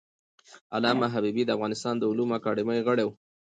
علامه 0.75 1.07
حبیبي 1.15 1.43
د 1.45 1.49
افغانستان 1.57 1.95
د 1.97 2.03
علومو 2.11 2.33
اکاډمۍ 2.37 2.79
غړی 2.87 3.03
و. 3.05 3.09